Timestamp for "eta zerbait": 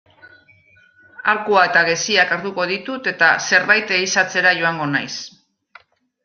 3.13-3.95